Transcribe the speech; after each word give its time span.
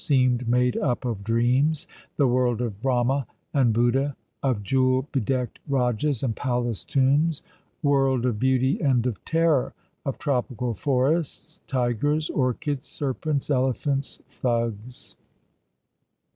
ed 0.09 0.47
made 0.49 0.75
up 0.77 1.05
of 1.05 1.23
dreams— 1.23 1.85
the 2.17 2.25
world 2.25 2.59
of 2.59 2.81
Brahma 2.81 3.27
and 3.53 3.71
Buddha, 3.71 4.15
of 4.41 4.63
jewel 4.63 5.07
bedecked 5.11 5.59
Eajahs 5.69 6.23
and 6.23 6.35
Palace 6.35 6.83
tombs— 6.83 7.43
world 7.83 8.25
of 8.25 8.39
beauty 8.39 8.81
and 8.81 9.05
of 9.05 9.23
terror; 9.25 9.75
of 10.03 10.17
tropical 10.17 10.73
forests, 10.73 11.61
tigers, 11.67 12.31
orchids, 12.31 12.87
serpents, 12.87 13.51
elephants. 13.51 14.19
Thugs. 14.31 15.17